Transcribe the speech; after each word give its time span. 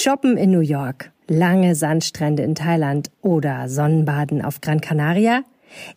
Shoppen 0.00 0.36
in 0.36 0.52
New 0.52 0.60
York, 0.60 1.10
lange 1.26 1.74
Sandstrände 1.74 2.44
in 2.44 2.54
Thailand 2.54 3.10
oder 3.20 3.68
Sonnenbaden 3.68 4.44
auf 4.44 4.60
Gran 4.60 4.80
Canaria? 4.80 5.42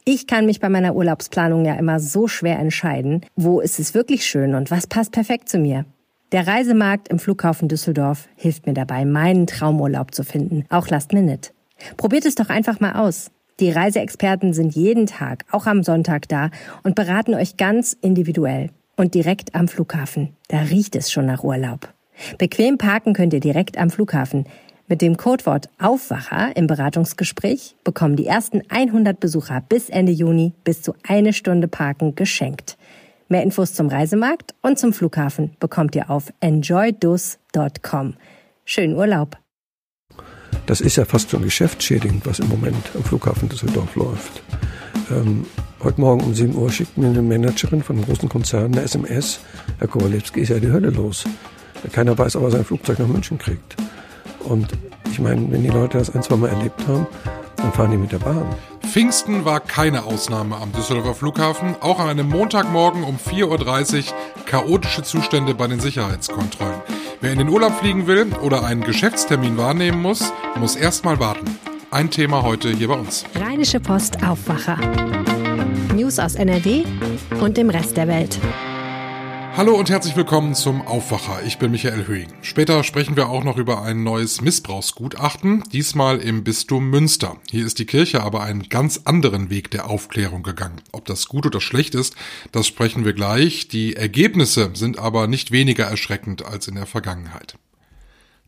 Ich 0.06 0.26
kann 0.26 0.48
mich 0.48 0.60
bei 0.60 0.70
meiner 0.70 0.96
Urlaubsplanung 0.96 1.66
ja 1.66 1.76
immer 1.76 2.00
so 2.00 2.28
schwer 2.28 2.58
entscheiden, 2.58 3.22
wo 3.36 3.60
ist 3.60 3.80
es 3.80 3.94
wirklich 3.94 4.26
schön 4.26 4.56
und 4.56 4.72
was 4.72 4.88
passt 4.88 5.12
perfekt 5.12 5.50
zu 5.50 5.60
mir. 5.60 5.86
Der 6.32 6.48
Reisemarkt 6.48 7.10
im 7.10 7.20
Flughafen 7.20 7.68
Düsseldorf 7.68 8.28
hilft 8.36 8.66
mir 8.66 8.74
dabei, 8.74 9.06
meinen 9.06 9.46
Traumurlaub 9.46 10.16
zu 10.16 10.24
finden, 10.24 10.66
auch 10.70 10.88
Last 10.88 11.14
Minute. 11.14 11.52
Probiert 11.96 12.26
es 12.26 12.34
doch 12.34 12.50
einfach 12.50 12.80
mal 12.80 12.94
aus. 12.94 13.30
Die 13.60 13.70
Reiseexperten 13.70 14.54
sind 14.54 14.74
jeden 14.74 15.06
Tag, 15.06 15.46
auch 15.52 15.68
am 15.68 15.84
Sonntag 15.84 16.28
da 16.28 16.50
und 16.82 16.96
beraten 16.96 17.36
euch 17.36 17.56
ganz 17.56 17.96
individuell 18.02 18.72
und 18.96 19.14
direkt 19.14 19.54
am 19.54 19.68
Flughafen. 19.68 20.36
Da 20.48 20.62
riecht 20.62 20.96
es 20.96 21.12
schon 21.12 21.28
nach 21.28 21.44
Urlaub. 21.44 21.94
Bequem 22.38 22.78
parken 22.78 23.14
könnt 23.14 23.34
ihr 23.34 23.40
direkt 23.40 23.78
am 23.78 23.90
Flughafen. 23.90 24.46
Mit 24.88 25.02
dem 25.02 25.16
Codewort 25.16 25.70
Aufwacher 25.80 26.56
im 26.56 26.68
Beratungsgespräch 26.68 27.76
bekommen 27.84 28.18
die 28.18 28.28
ersten 28.28 28.62
100 28.68 29.20
Besucher 29.20 29.64
bis 29.70 29.90
Ende 29.90 30.12
Juni 30.12 30.54
bis 30.64 30.82
zu 30.82 30.96
eine 31.08 31.32
Stunde 31.32 31.68
Parken 31.70 32.16
geschenkt. 32.16 32.78
Mehr 33.30 33.44
Infos 33.44 33.74
zum 33.74 33.88
Reisemarkt 33.88 34.54
und 34.62 34.78
zum 34.78 34.92
Flughafen 34.92 35.56
bekommt 35.62 35.96
ihr 35.96 36.10
auf 36.10 36.34
enjoydus.com. 36.42 38.16
Schönen 38.66 38.96
Urlaub! 38.96 39.38
Das 40.66 40.82
ist 40.82 40.98
ja 40.98 41.06
fast 41.06 41.30
schon 41.30 41.44
geschäftsschädigend, 41.44 42.26
was 42.26 42.40
im 42.40 42.50
Moment 42.50 42.92
am 42.94 43.04
Flughafen 43.04 43.48
Düsseldorf 43.48 43.96
läuft. 43.96 44.44
Ähm, 45.10 45.46
heute 45.82 46.02
Morgen 46.02 46.24
um 46.26 46.34
7 46.34 46.54
Uhr 46.56 46.70
schickt 46.70 46.98
mir 46.98 47.08
eine 47.08 47.22
Managerin 47.22 47.82
von 47.82 47.96
einem 47.96 48.06
großen 48.06 48.28
Konzern 48.30 48.74
eine 48.74 48.82
SMS. 48.82 49.40
Herr 49.80 49.88
Kowalewski 49.88 50.42
ist 50.42 50.50
ja 50.50 50.60
die 50.60 50.72
Hölle 50.72 50.90
los. 50.90 51.26
Keiner 51.92 52.18
weiß, 52.18 52.36
ob 52.36 52.44
er 52.44 52.52
sein 52.52 52.66
Flugzeug 52.66 53.00
nach 53.00 53.08
München 53.08 53.38
kriegt. 53.38 53.76
Und 54.40 54.68
ich 55.12 55.20
meine, 55.20 55.52
wenn 55.52 55.64
die 55.64 55.70
Leute 55.70 55.98
das 55.98 56.14
ein, 56.14 56.24
zwei 56.24 56.36
Mal 56.36 56.50
erlebt 56.50 56.88
haben, 56.88 57.08
dann 57.58 57.74
fahren 57.74 57.92
die 57.92 57.98
mit 57.98 58.12
der 58.12 58.20
Bahn. 58.20 58.46
Pfingsten 58.92 59.46
war 59.46 59.60
keine 59.60 60.04
Ausnahme 60.04 60.58
am 60.58 60.72
Düsseldorfer 60.74 61.14
Flughafen. 61.14 61.76
Auch 61.80 62.00
an 62.00 62.10
einem 62.10 62.28
Montagmorgen 62.28 63.04
um 63.04 63.18
4.30 63.18 63.98
Uhr 63.98 64.04
chaotische 64.46 65.04
Zustände 65.04 65.54
bei 65.54 65.68
den 65.68 65.80
Sicherheitskontrollen. 65.80 66.82
Wer 67.22 67.32
in 67.32 67.38
den 67.38 67.50
Urlaub 67.50 67.80
fliegen 67.80 68.08
will 68.08 68.28
oder 68.42 68.66
einen 68.66 68.82
Geschäftstermin 68.82 69.58
wahrnehmen 69.58 70.02
muss, 70.02 70.34
muss 70.58 70.76
erstmal 70.76 71.20
warten. 71.20 71.58
Ein 71.92 72.10
Thema 72.10 72.42
heute 72.42 72.70
hier 72.70 72.88
bei 72.88 72.96
uns. 72.96 73.26
Rheinische 73.36 73.80
Post 73.80 74.24
Aufwacher. 74.28 74.78
News 75.94 76.20
aus 76.20 76.36
NRW 76.36 76.84
und 77.40 77.58
dem 77.58 77.70
Rest 77.70 77.96
der 77.98 78.08
Welt. 78.08 78.40
Hallo 79.58 79.76
und 79.76 79.90
herzlich 79.90 80.16
willkommen 80.16 80.56
zum 80.56 80.82
Aufwacher. 80.82 81.44
Ich 81.46 81.58
bin 81.58 81.72
Michael 81.72 82.08
Höhing. 82.08 82.30
Später 82.42 82.86
sprechen 82.86 83.18
wir 83.18 83.28
auch 83.28 83.44
noch 83.44 83.58
über 83.58 83.82
ein 83.82 84.02
neues 84.02 84.40
Missbrauchsgutachten, 84.40 85.66
diesmal 85.74 86.20
im 86.20 86.46
Bistum 86.46 86.90
Münster. 86.90 87.36
Hier 87.52 87.66
ist 87.66 87.78
die 87.78 87.86
Kirche 87.86 88.24
aber 88.24 88.44
einen 88.44 88.70
ganz 88.70 89.02
anderen 89.04 89.50
Weg 89.50 89.70
der 89.70 89.90
Aufklärung 89.90 90.42
gegangen. 90.42 90.82
Ob 90.94 91.04
das 91.06 91.28
gut 91.28 91.46
oder 91.46 91.60
schlecht 91.60 91.96
ist, 91.96 92.16
das 92.54 92.66
sprechen 92.66 93.04
wir 93.04 93.12
gleich. 93.12 93.68
Die 93.68 93.98
Ergebnisse 93.98 94.72
sind 94.74 94.98
aber 94.98 95.28
nicht 95.28 95.52
weniger 95.52 95.84
erschreckend 95.84 96.46
als 96.46 96.70
in 96.70 96.76
der 96.76 96.86
Vergangenheit. 96.86 97.58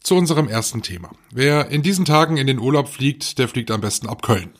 Zu 0.02 0.16
unserem 0.16 0.48
ersten 0.48 0.84
Thema. 0.84 1.12
Wer 1.32 1.68
in 1.68 1.82
diesen 1.82 2.06
Tagen 2.06 2.38
in 2.38 2.48
den 2.48 2.60
Urlaub 2.60 2.88
fliegt, 2.88 3.40
der 3.40 3.50
fliegt 3.50 3.72
am 3.72 3.82
besten 3.82 4.08
ab 4.08 4.22
Köln 4.22 4.52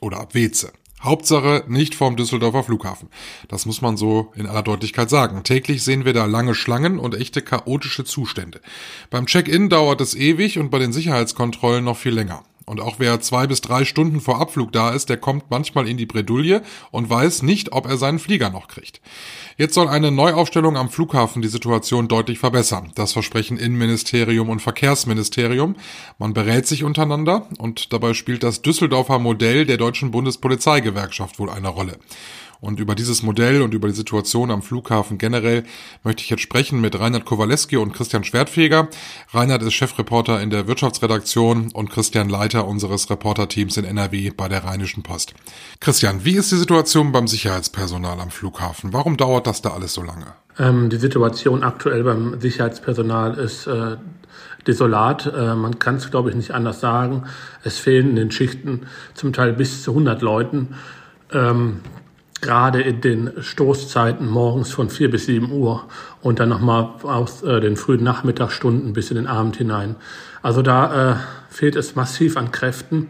oder 0.00 0.20
ab 0.20 0.34
Weze. 0.34 0.72
Hauptsache 1.02 1.64
nicht 1.68 1.94
vom 1.94 2.16
Düsseldorfer 2.16 2.64
Flughafen. 2.64 3.08
Das 3.48 3.66
muss 3.66 3.80
man 3.82 3.96
so 3.96 4.32
in 4.34 4.46
aller 4.46 4.62
Deutlichkeit 4.62 5.10
sagen. 5.10 5.44
Täglich 5.44 5.84
sehen 5.84 6.04
wir 6.04 6.12
da 6.12 6.24
lange 6.24 6.54
Schlangen 6.54 6.98
und 6.98 7.14
echte 7.14 7.40
chaotische 7.40 8.04
Zustände. 8.04 8.60
Beim 9.10 9.26
Check-in 9.26 9.68
dauert 9.68 10.00
es 10.00 10.14
ewig 10.14 10.58
und 10.58 10.70
bei 10.70 10.78
den 10.78 10.92
Sicherheitskontrollen 10.92 11.84
noch 11.84 11.96
viel 11.96 12.14
länger. 12.14 12.42
Und 12.68 12.80
auch 12.80 12.96
wer 12.98 13.20
zwei 13.20 13.46
bis 13.46 13.62
drei 13.62 13.84
Stunden 13.84 14.20
vor 14.20 14.40
Abflug 14.40 14.72
da 14.72 14.90
ist, 14.90 15.08
der 15.08 15.16
kommt 15.16 15.50
manchmal 15.50 15.88
in 15.88 15.96
die 15.96 16.06
Bredouille 16.06 16.62
und 16.90 17.08
weiß 17.08 17.42
nicht, 17.42 17.72
ob 17.72 17.86
er 17.86 17.96
seinen 17.96 18.18
Flieger 18.18 18.50
noch 18.50 18.68
kriegt. 18.68 19.00
Jetzt 19.56 19.74
soll 19.74 19.88
eine 19.88 20.10
Neuaufstellung 20.10 20.76
am 20.76 20.90
Flughafen 20.90 21.40
die 21.42 21.48
Situation 21.48 22.08
deutlich 22.08 22.38
verbessern. 22.38 22.92
Das 22.94 23.12
versprechen 23.12 23.56
Innenministerium 23.56 24.50
und 24.50 24.60
Verkehrsministerium. 24.60 25.76
Man 26.18 26.34
berät 26.34 26.66
sich 26.66 26.84
untereinander 26.84 27.48
und 27.58 27.92
dabei 27.92 28.12
spielt 28.12 28.42
das 28.42 28.62
Düsseldorfer 28.62 29.18
Modell 29.18 29.64
der 29.64 29.78
deutschen 29.78 30.10
Bundespolizeigewerkschaft 30.10 31.38
wohl 31.38 31.50
eine 31.50 31.68
Rolle. 31.68 31.98
Und 32.60 32.80
über 32.80 32.94
dieses 32.94 33.22
Modell 33.22 33.62
und 33.62 33.74
über 33.74 33.88
die 33.88 33.94
Situation 33.94 34.50
am 34.50 34.62
Flughafen 34.62 35.18
generell 35.18 35.64
möchte 36.02 36.22
ich 36.22 36.30
jetzt 36.30 36.42
sprechen 36.42 36.80
mit 36.80 36.98
Reinhard 36.98 37.24
Kowaleski 37.24 37.76
und 37.76 37.92
Christian 37.92 38.24
Schwertfeger. 38.24 38.88
Reinhard 39.32 39.62
ist 39.62 39.74
Chefreporter 39.74 40.40
in 40.40 40.50
der 40.50 40.66
Wirtschaftsredaktion 40.66 41.70
und 41.72 41.90
Christian 41.90 42.28
Leiter 42.28 42.66
unseres 42.66 43.08
Reporterteams 43.10 43.76
in 43.76 43.84
NRW 43.84 44.30
bei 44.36 44.48
der 44.48 44.64
Rheinischen 44.64 45.02
Post. 45.02 45.34
Christian, 45.80 46.24
wie 46.24 46.36
ist 46.36 46.50
die 46.50 46.56
Situation 46.56 47.12
beim 47.12 47.28
Sicherheitspersonal 47.28 48.18
am 48.20 48.30
Flughafen? 48.30 48.92
Warum 48.92 49.16
dauert 49.16 49.46
das 49.46 49.62
da 49.62 49.70
alles 49.70 49.94
so 49.94 50.02
lange? 50.02 50.26
Ähm, 50.58 50.90
die 50.90 50.96
Situation 50.96 51.62
aktuell 51.62 52.02
beim 52.02 52.40
Sicherheitspersonal 52.40 53.34
ist 53.38 53.68
äh, 53.68 53.96
desolat. 54.66 55.26
Äh, 55.26 55.54
man 55.54 55.78
kann 55.78 55.96
es, 55.96 56.10
glaube 56.10 56.30
ich, 56.30 56.36
nicht 56.36 56.50
anders 56.50 56.80
sagen. 56.80 57.24
Es 57.62 57.78
fehlen 57.78 58.10
in 58.10 58.16
den 58.16 58.30
Schichten 58.30 58.86
zum 59.14 59.32
Teil 59.32 59.52
bis 59.52 59.82
zu 59.82 59.92
100 59.92 60.20
Leuten. 60.22 60.74
Ähm, 61.32 61.80
gerade 62.40 62.80
in 62.80 63.00
den 63.00 63.32
Stoßzeiten 63.40 64.28
morgens 64.28 64.70
von 64.70 64.90
vier 64.90 65.10
bis 65.10 65.26
sieben 65.26 65.50
Uhr 65.50 65.84
und 66.22 66.40
dann 66.40 66.48
nochmal 66.48 66.90
aus 67.02 67.42
äh, 67.42 67.60
den 67.60 67.76
frühen 67.76 68.02
Nachmittagsstunden 68.04 68.92
bis 68.92 69.10
in 69.10 69.16
den 69.16 69.26
Abend 69.26 69.56
hinein. 69.56 69.96
Also 70.42 70.62
da 70.62 71.12
äh, 71.12 71.16
fehlt 71.48 71.76
es 71.76 71.96
massiv 71.96 72.36
an 72.36 72.52
Kräften. 72.52 73.08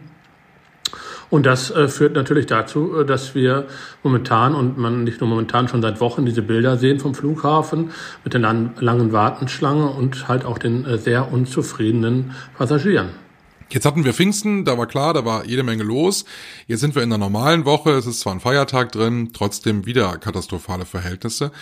Und 1.31 1.45
das 1.45 1.71
äh, 1.71 1.89
führt 1.89 2.15
natürlich 2.15 2.47
dazu, 2.47 3.01
äh, 3.01 3.05
dass 3.05 3.35
wir 3.35 3.67
momentan 4.03 4.55
und 4.55 4.79
man 4.79 5.05
nicht 5.05 5.21
nur 5.21 5.29
momentan 5.29 5.69
schon 5.69 5.83
seit 5.83 6.01
Wochen 6.01 6.25
diese 6.25 6.43
Bilder 6.43 6.79
sehen 6.79 7.01
vom 7.01 7.15
Flughafen 7.15 7.91
mit 8.25 8.33
der 8.33 8.41
langen 8.41 9.13
Wartenschlange 9.13 9.89
und 9.91 10.29
halt 10.29 10.47
auch 10.47 10.59
den 10.59 10.87
äh, 10.87 10.97
sehr 10.97 11.31
unzufriedenen 11.31 12.33
Passagieren. 12.57 13.28
Jetzt 13.71 13.85
hatten 13.85 14.07
wir 14.07 14.15
Pfingsten, 14.15 14.65
da 14.65 14.79
war 14.79 14.87
klar, 14.87 15.13
da 15.13 15.27
war 15.27 15.45
jede 15.45 15.63
Menge 15.63 15.83
los. 15.83 16.25
Jetzt 16.67 16.81
sind 16.81 16.95
wir 16.95 17.03
in 17.03 17.11
der 17.11 17.19
normalen 17.19 17.67
Woche, 17.67 17.91
es 17.91 18.07
ist 18.07 18.21
zwar 18.21 18.33
ein 18.33 18.41
Feiertag 18.41 18.93
drin, 18.93 19.31
trotzdem 19.35 19.85
wieder 19.85 20.17
katastrophale 20.17 20.87
Verhältnisse. 20.87 21.53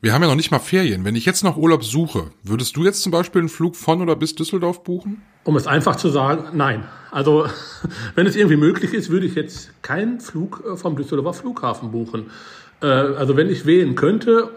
Wir 0.00 0.12
haben 0.12 0.22
ja 0.22 0.28
noch 0.28 0.36
nicht 0.36 0.52
mal 0.52 0.60
Ferien. 0.60 1.04
Wenn 1.04 1.16
ich 1.16 1.24
jetzt 1.24 1.42
noch 1.42 1.56
Urlaub 1.56 1.82
suche, 1.82 2.30
würdest 2.44 2.76
du 2.76 2.84
jetzt 2.84 3.02
zum 3.02 3.10
Beispiel 3.10 3.40
einen 3.40 3.48
Flug 3.48 3.74
von 3.74 4.00
oder 4.00 4.14
bis 4.14 4.36
Düsseldorf 4.36 4.84
buchen? 4.84 5.22
Um 5.42 5.56
es 5.56 5.66
einfach 5.66 5.96
zu 5.96 6.08
sagen, 6.08 6.56
nein. 6.56 6.84
Also 7.10 7.48
wenn 8.14 8.28
es 8.28 8.36
irgendwie 8.36 8.56
möglich 8.56 8.94
ist, 8.94 9.10
würde 9.10 9.26
ich 9.26 9.34
jetzt 9.34 9.70
keinen 9.82 10.20
Flug 10.20 10.62
äh, 10.64 10.76
vom 10.76 10.94
Düsseldorfer 10.94 11.34
Flughafen 11.34 11.90
buchen. 11.90 12.30
Äh, 12.80 12.86
also 12.86 13.36
wenn 13.36 13.50
ich 13.50 13.66
wählen 13.66 13.96
könnte, 13.96 14.52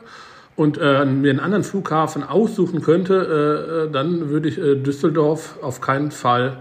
und 0.56 0.78
äh, 0.78 1.06
mir 1.06 1.30
einen 1.30 1.40
anderen 1.40 1.64
Flughafen 1.64 2.22
aussuchen 2.22 2.82
könnte, 2.82 3.88
äh, 3.88 3.94
dann 3.94 4.28
würde 4.28 4.50
ich 4.50 4.58
äh, 4.58 4.76
Düsseldorf 4.76 5.58
auf 5.62 5.80
keinen 5.80 6.12
Fall 6.12 6.58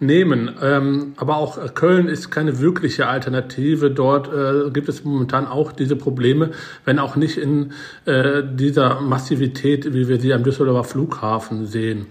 nehmen. 0.00 0.50
Ähm, 0.62 1.14
aber 1.16 1.36
auch 1.36 1.74
Köln 1.74 2.08
ist 2.08 2.30
keine 2.30 2.60
wirkliche 2.60 3.08
Alternative. 3.08 3.90
Dort 3.90 4.32
äh, 4.32 4.70
gibt 4.70 4.88
es 4.88 5.04
momentan 5.04 5.46
auch 5.46 5.72
diese 5.72 5.96
Probleme, 5.96 6.50
wenn 6.84 6.98
auch 6.98 7.16
nicht 7.16 7.36
in 7.36 7.72
äh, 8.04 8.42
dieser 8.44 9.00
Massivität, 9.00 9.92
wie 9.92 10.08
wir 10.08 10.20
sie 10.20 10.32
am 10.32 10.44
Düsseldorfer 10.44 10.88
Flughafen 10.88 11.66
sehen. 11.66 12.06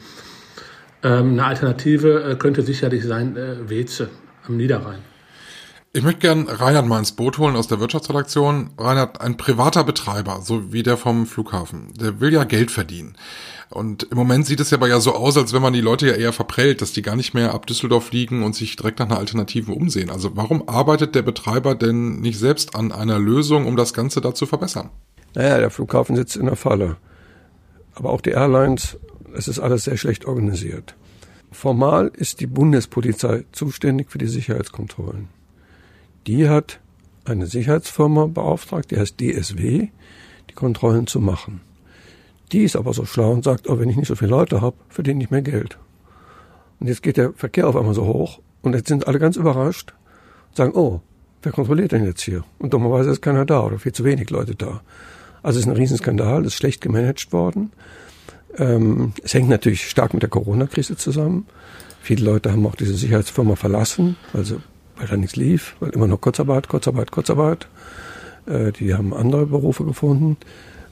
Ähm, 1.04 1.34
eine 1.34 1.46
Alternative 1.46 2.24
äh, 2.24 2.36
könnte 2.36 2.62
sicherlich 2.62 3.04
sein 3.04 3.38
äh, 3.38 3.70
Weze 3.70 4.10
am 4.48 4.58
Niederrhein. 4.58 5.17
Ich 5.98 6.04
möchte 6.04 6.20
gern 6.20 6.48
Reinhard 6.48 6.86
mal 6.86 7.00
ins 7.00 7.14
Boot 7.14 7.40
holen 7.40 7.56
aus 7.56 7.68
der 7.68 7.80
Wirtschaftsredaktion. 7.80 8.70
Reinhard, 8.78 9.20
ein 9.20 9.36
privater 9.36 9.84
Betreiber, 9.84 10.42
so 10.44 10.72
wie 10.72 10.84
der 10.84 10.96
vom 10.96 11.26
Flughafen, 11.26 11.92
der 12.00 12.20
will 12.20 12.32
ja 12.32 12.44
Geld 12.44 12.70
verdienen. 12.70 13.16
Und 13.72 14.04
im 14.04 14.16
Moment 14.16 14.46
sieht 14.46 14.60
es 14.60 14.70
ja 14.70 14.78
aber 14.78 14.88
ja 14.88 15.00
so 15.00 15.16
aus, 15.16 15.38
als 15.38 15.54
wenn 15.54 15.62
man 15.64 15.74
die 15.74 15.82
Leute 15.82 16.06
ja 16.06 16.14
eher 16.14 16.34
verprellt, 16.34 16.84
dass 16.84 16.94
die 16.94 17.02
gar 17.02 17.16
nicht 17.16 17.34
mehr 17.34 17.52
ab 17.56 17.66
Düsseldorf 17.66 18.06
fliegen 18.06 18.44
und 18.44 18.54
sich 18.54 18.76
direkt 18.76 19.00
nach 19.00 19.08
einer 19.08 19.18
Alternative 19.18 19.72
umsehen. 19.72 20.12
Also 20.12 20.36
warum 20.36 20.70
arbeitet 20.70 21.16
der 21.16 21.24
Betreiber 21.24 21.74
denn 21.74 22.20
nicht 22.20 22.38
selbst 22.38 22.76
an 22.76 22.92
einer 22.92 23.18
Lösung, 23.18 23.66
um 23.66 23.76
das 23.76 23.96
Ganze 23.96 24.22
da 24.22 24.36
zu 24.36 24.46
verbessern? 24.46 24.92
Naja, 25.34 25.58
der 25.58 25.72
Flughafen 25.72 26.16
sitzt 26.16 26.38
in 26.38 26.46
der 26.46 26.58
Falle. 26.58 26.98
Aber 27.96 28.12
auch 28.12 28.22
die 28.22 28.30
Airlines, 28.30 28.98
es 29.34 29.48
ist 29.48 29.58
alles 29.58 29.86
sehr 29.86 29.98
schlecht 29.98 30.26
organisiert. 30.26 30.94
Formal 31.52 32.12
ist 32.14 32.40
die 32.40 32.46
Bundespolizei 32.46 33.46
zuständig 33.52 34.12
für 34.12 34.20
die 34.20 34.28
Sicherheitskontrollen. 34.28 35.36
Die 36.28 36.50
hat 36.50 36.82
eine 37.24 37.48
Sicherheitsfirma 37.48 38.28
beauftragt, 38.28 38.92
die 38.92 38.98
heißt 38.98 39.20
DSW, 39.20 39.88
die 40.50 40.54
Kontrollen 40.54 41.08
zu 41.08 41.22
machen. 41.22 41.62
Die 42.52 42.64
ist 42.64 42.76
aber 42.76 42.94
so 42.94 43.06
schlau 43.06 43.32
und 43.32 43.44
sagt, 43.44 43.70
oh, 43.70 43.80
wenn 43.80 43.90
ich 43.90 43.96
nicht 43.96 44.08
so 44.08 44.16
viele 44.16 44.32
Leute 44.32 44.62
habe, 44.62 44.76
verdiene 44.90 45.24
ich 45.24 45.32
mehr 45.32 45.42
Geld. 45.42 45.78
Und 46.80 46.88
jetzt 46.88 47.02
geht 47.02 47.18
der 47.18 47.34
Verkehr 47.34 47.68
auf 47.68 47.76
einmal 47.76 47.94
so 47.94 48.06
hoch 48.06 48.40
und 48.62 48.74
jetzt 48.74 48.88
sind 48.90 49.08
alle 49.08 49.20
ganz 49.20 49.38
überrascht 49.38 49.94
und 50.50 50.58
sagen, 50.58 50.74
oh, 50.76 51.02
wer 51.44 51.52
kontrolliert 51.52 51.94
denn 51.94 52.06
jetzt 52.06 52.22
hier? 52.22 52.44
Und 52.60 52.74
dummerweise 52.74 53.10
ist 53.10 53.22
keiner 53.22 53.46
da 53.46 53.64
oder 53.64 53.80
viel 53.80 53.94
zu 53.94 54.04
wenig 54.04 54.30
Leute 54.30 54.56
da. 54.56 54.82
Also 55.44 55.60
es 55.60 55.66
ist 55.66 55.72
ein 55.72 55.78
Riesenskandal, 55.78 56.44
das 56.44 56.54
ist 56.54 56.58
schlecht 56.58 56.82
gemanagt 56.82 57.32
worden. 57.32 57.72
Ähm, 58.58 59.14
es 59.24 59.34
hängt 59.34 59.50
natürlich 59.50 59.90
stark 59.90 60.14
mit 60.14 60.24
der 60.24 60.30
Corona-Krise 60.30 60.98
zusammen. 60.98 61.46
Viele 62.02 62.26
Leute 62.26 62.52
haben 62.52 62.66
auch 62.66 62.76
diese 62.76 62.96
Sicherheitsfirma 62.96 63.56
verlassen, 63.56 64.18
also 64.34 64.62
weil 64.98 65.08
da 65.08 65.18
nichts 65.18 65.36
lief, 65.36 65.76
weil 65.80 65.92
immer 65.92 66.08
noch 66.08 66.22
Kurzarbeit, 66.22 66.68
Kurzarbeit, 66.68 67.12
Kurzarbeit. 67.12 67.68
Äh, 68.46 68.72
die 68.72 68.94
haben 68.94 69.14
andere 69.14 69.46
Berufe 69.46 69.84
gefunden. 69.84 70.38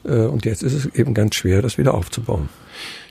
Äh, 0.06 0.26
und 0.26 0.44
jetzt 0.44 0.62
ist 0.62 0.72
es 0.72 0.86
eben 0.94 1.14
ganz 1.14 1.34
schwer, 1.34 1.62
das 1.62 1.78
wieder 1.78 1.94
aufzubauen. 1.94 2.48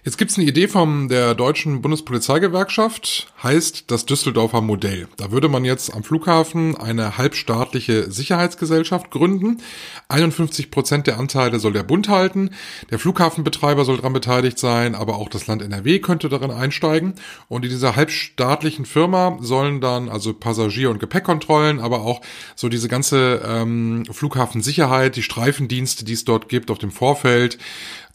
Jetzt 0.06 0.20
gibt 0.20 0.30
es 0.30 0.38
eine 0.38 0.46
Idee 0.46 0.68
von 0.68 1.10
der 1.10 1.34
Deutschen 1.34 1.82
Bundespolizeigewerkschaft, 1.82 3.34
heißt 3.42 3.90
das 3.90 4.06
Düsseldorfer 4.06 4.62
Modell. 4.62 5.08
Da 5.18 5.32
würde 5.32 5.50
man 5.50 5.66
jetzt 5.66 5.92
am 5.96 6.04
Flughafen 6.04 6.78
eine 6.78 7.18
halbstaatliche 7.18 8.12
Sicherheitsgesellschaft 8.12 9.10
gründen. 9.10 9.64
51 10.10 10.70
Prozent 10.70 11.08
der 11.08 11.18
Anteile 11.18 11.60
soll 11.60 11.74
der 11.74 11.82
Bund 11.82 12.08
halten. 12.08 12.52
Der 12.92 13.00
Flughafenbetreiber 13.00 13.84
soll 13.84 13.96
daran 13.98 14.14
beteiligt 14.14 14.60
sein, 14.60 14.94
aber 14.94 15.16
auch 15.16 15.28
das 15.28 15.48
Land 15.48 15.64
NRW 15.64 15.98
könnte 15.98 16.30
darin 16.30 16.52
einsteigen. 16.52 17.16
Und 17.48 17.66
in 17.66 17.72
dieser 17.72 17.96
halbstaatlichen 17.96 18.86
Firma 18.86 19.40
sollen 19.42 19.82
dann 19.82 20.10
also 20.10 20.36
Passagier- 20.36 20.92
und 20.92 21.00
Gepäckkontrollen, 21.00 21.80
aber 21.80 22.02
auch 22.02 22.22
so 22.56 22.70
diese 22.70 22.90
ganze 22.90 23.42
ähm, 23.44 24.06
Flughafensicherheit, 24.12 25.16
die 25.16 25.24
Streifendienste, 25.24 26.06
die 26.06 26.14
es 26.14 26.26
dort 26.26 26.48
gibt 26.48 26.70
auf 26.70 26.78
dem 26.86 26.92
Vorfeld, 26.92 27.58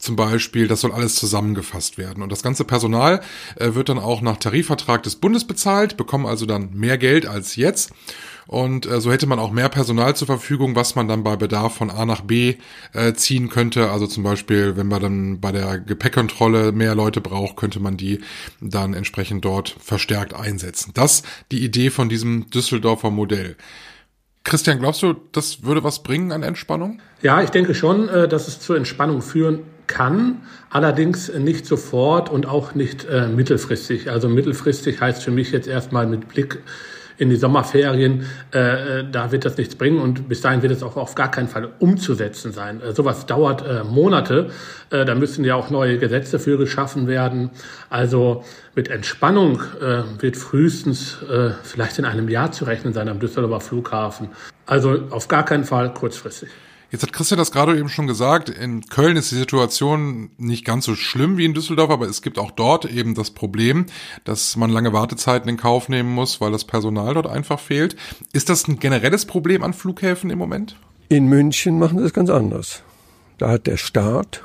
zum 0.01 0.15
Beispiel, 0.15 0.67
das 0.67 0.81
soll 0.81 0.91
alles 0.91 1.15
zusammengefasst 1.15 1.97
werden. 1.97 2.23
Und 2.23 2.31
das 2.31 2.41
ganze 2.41 2.63
Personal 2.63 3.21
äh, 3.55 3.75
wird 3.75 3.89
dann 3.89 3.99
auch 3.99 4.21
nach 4.21 4.37
Tarifvertrag 4.37 5.03
des 5.03 5.15
Bundes 5.15 5.45
bezahlt, 5.45 5.95
bekommen 5.95 6.25
also 6.25 6.45
dann 6.45 6.71
mehr 6.73 6.97
Geld 6.97 7.27
als 7.27 7.55
jetzt. 7.55 7.91
Und 8.47 8.85
äh, 8.85 8.99
so 8.99 9.11
hätte 9.11 9.27
man 9.27 9.39
auch 9.39 9.51
mehr 9.51 9.69
Personal 9.69 10.15
zur 10.15 10.25
Verfügung, 10.25 10.75
was 10.75 10.95
man 10.95 11.07
dann 11.07 11.23
bei 11.23 11.35
Bedarf 11.35 11.75
von 11.75 11.89
A 11.89 12.05
nach 12.05 12.21
B 12.21 12.55
äh, 12.93 13.13
ziehen 13.13 13.49
könnte. 13.49 13.91
Also 13.91 14.07
zum 14.07 14.23
Beispiel, 14.23 14.75
wenn 14.75 14.87
man 14.87 15.01
dann 15.01 15.39
bei 15.39 15.51
der 15.51 15.79
Gepäckkontrolle 15.79 16.71
mehr 16.71 16.95
Leute 16.95 17.21
braucht, 17.21 17.55
könnte 17.55 17.79
man 17.79 17.95
die 17.95 18.19
dann 18.59 18.93
entsprechend 18.93 19.45
dort 19.45 19.75
verstärkt 19.79 20.33
einsetzen. 20.33 20.91
Das 20.95 21.23
die 21.51 21.63
Idee 21.63 21.91
von 21.91 22.09
diesem 22.09 22.49
Düsseldorfer 22.49 23.11
Modell. 23.11 23.55
Christian, 24.43 24.79
glaubst 24.79 25.03
du, 25.03 25.15
das 25.31 25.63
würde 25.63 25.83
was 25.83 26.03
bringen 26.03 26.31
an 26.31 26.43
Entspannung? 26.43 26.99
Ja, 27.21 27.41
ich 27.41 27.51
denke 27.51 27.75
schon, 27.75 28.09
äh, 28.09 28.27
dass 28.27 28.47
es 28.47 28.59
zur 28.59 28.75
Entspannung 28.75 29.21
führen 29.21 29.59
kann, 29.87 30.41
allerdings 30.69 31.31
nicht 31.33 31.65
sofort 31.65 32.29
und 32.29 32.45
auch 32.47 32.73
nicht 32.73 33.05
äh, 33.05 33.27
mittelfristig. 33.27 34.09
Also 34.09 34.29
mittelfristig 34.29 35.01
heißt 35.01 35.23
für 35.23 35.31
mich 35.31 35.51
jetzt 35.51 35.67
erstmal 35.67 36.07
mit 36.07 36.27
Blick 36.27 36.59
in 37.21 37.29
die 37.29 37.35
Sommerferien, 37.35 38.25
äh, 38.51 39.01
äh, 39.01 39.05
da 39.09 39.31
wird 39.31 39.45
das 39.45 39.55
nichts 39.55 39.75
bringen 39.75 39.99
und 39.99 40.27
bis 40.27 40.41
dahin 40.41 40.63
wird 40.63 40.71
es 40.71 40.81
auch 40.81 40.97
auf 40.97 41.13
gar 41.13 41.29
keinen 41.29 41.47
Fall 41.47 41.69
umzusetzen 41.77 42.51
sein. 42.51 42.81
Äh, 42.81 42.93
sowas 42.93 43.27
dauert 43.27 43.63
äh, 43.63 43.83
Monate, 43.83 44.49
äh, 44.89 45.05
da 45.05 45.13
müssen 45.13 45.45
ja 45.45 45.53
auch 45.53 45.69
neue 45.69 45.99
Gesetze 45.99 46.39
für 46.39 46.57
geschaffen 46.57 47.05
werden. 47.05 47.51
Also 47.91 48.43
mit 48.73 48.87
Entspannung 48.87 49.61
äh, 49.79 50.01
wird 50.19 50.35
frühestens 50.35 51.21
äh, 51.21 51.51
vielleicht 51.61 51.99
in 51.99 52.05
einem 52.05 52.27
Jahr 52.27 52.51
zu 52.53 52.65
rechnen 52.65 52.91
sein 52.91 53.07
am 53.07 53.19
Düsseldorfer 53.19 53.61
Flughafen. 53.61 54.29
Also 54.65 55.03
auf 55.11 55.27
gar 55.27 55.45
keinen 55.45 55.63
Fall 55.63 55.93
kurzfristig. 55.93 56.49
Jetzt 56.91 57.03
hat 57.03 57.13
Christian 57.13 57.37
das 57.37 57.53
gerade 57.53 57.77
eben 57.79 57.87
schon 57.87 58.05
gesagt, 58.05 58.49
in 58.49 58.81
Köln 58.81 59.15
ist 59.15 59.31
die 59.31 59.35
Situation 59.35 60.29
nicht 60.37 60.65
ganz 60.65 60.83
so 60.83 60.95
schlimm 60.95 61.37
wie 61.37 61.45
in 61.45 61.53
Düsseldorf, 61.53 61.89
aber 61.89 62.09
es 62.09 62.21
gibt 62.21 62.37
auch 62.37 62.51
dort 62.51 62.83
eben 62.83 63.15
das 63.15 63.31
Problem, 63.31 63.85
dass 64.25 64.57
man 64.57 64.69
lange 64.69 64.91
Wartezeiten 64.91 65.47
in 65.47 65.55
Kauf 65.55 65.87
nehmen 65.87 66.13
muss, 66.13 66.41
weil 66.41 66.51
das 66.51 66.65
Personal 66.65 67.13
dort 67.13 67.27
einfach 67.27 67.61
fehlt. 67.61 67.95
Ist 68.33 68.49
das 68.49 68.67
ein 68.67 68.77
generelles 68.77 69.25
Problem 69.25 69.63
an 69.63 69.71
Flughäfen 69.71 70.29
im 70.29 70.37
Moment? 70.37 70.75
In 71.07 71.27
München 71.27 71.79
machen 71.79 71.97
sie 71.97 72.05
es 72.05 72.13
ganz 72.13 72.29
anders. 72.29 72.83
Da 73.37 73.49
hat 73.49 73.67
der 73.67 73.77
Staat 73.77 74.43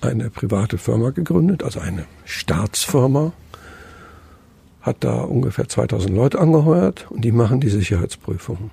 eine 0.00 0.30
private 0.30 0.78
Firma 0.78 1.10
gegründet, 1.10 1.64
also 1.64 1.80
eine 1.80 2.06
Staatsfirma, 2.24 3.32
hat 4.82 4.98
da 5.00 5.22
ungefähr 5.22 5.68
2000 5.68 6.14
Leute 6.14 6.38
angeheuert 6.38 7.10
und 7.10 7.24
die 7.24 7.32
machen 7.32 7.60
die 7.60 7.70
Sicherheitsprüfungen. 7.70 8.70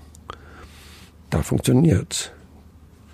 Da 1.31 1.41
funktioniert's. 1.41 2.31